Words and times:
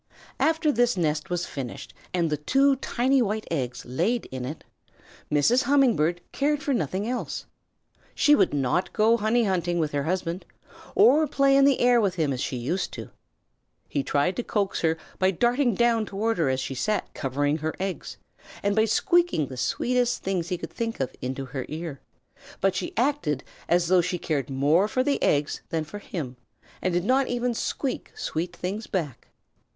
After 0.39 0.71
this 0.71 0.97
nest 0.97 1.29
was 1.29 1.45
finished 1.45 1.93
and 2.11 2.31
the 2.31 2.37
two 2.37 2.75
tiny 2.77 3.21
white 3.21 3.45
eggs 3.51 3.85
laid 3.85 4.25
in 4.31 4.45
it, 4.45 4.63
Mrs. 5.31 5.65
Humming 5.65 5.95
Bird 5.95 6.21
cared 6.31 6.63
for 6.63 6.73
nothing 6.73 7.07
else. 7.07 7.45
She 8.15 8.33
would 8.33 8.51
not 8.51 8.91
go 8.93 9.15
honey 9.15 9.43
hunting 9.43 9.77
with 9.77 9.91
her 9.91 10.01
husband, 10.01 10.43
or 10.95 11.27
play 11.27 11.55
in 11.55 11.65
the 11.65 11.79
air 11.79 12.01
with 12.01 12.15
him 12.15 12.33
as 12.33 12.41
she 12.41 12.57
used 12.57 12.91
to 12.93 13.03
do. 13.05 13.11
He 13.87 14.01
tried 14.01 14.35
to 14.37 14.43
coax 14.43 14.81
her 14.81 14.97
by 15.19 15.29
darting 15.29 15.75
down 15.75 16.07
toward 16.07 16.39
her 16.39 16.49
as 16.49 16.59
she 16.59 16.73
sat 16.73 17.13
covering 17.13 17.57
her 17.57 17.75
eggs, 17.79 18.17
and 18.63 18.75
by 18.75 18.85
squeaking 18.85 19.49
the 19.49 19.55
sweetest 19.57 20.23
things 20.23 20.49
he 20.49 20.57
could 20.57 20.73
think 20.73 20.99
of 20.99 21.15
into 21.21 21.45
her 21.45 21.63
ear, 21.69 22.01
but 22.59 22.73
she 22.73 22.97
acted 22.97 23.43
as 23.69 23.87
though 23.87 24.01
she 24.01 24.17
cared 24.17 24.49
more 24.49 24.87
for 24.87 25.03
the 25.03 25.21
eggs 25.21 25.61
than 25.69 25.83
for 25.83 25.99
him, 25.99 26.37
and 26.81 26.91
did 26.91 27.05
not 27.05 27.27
even 27.27 27.53
squeak 27.53 28.11
sweet 28.15 28.55
things 28.55 28.87
back. 28.87 29.27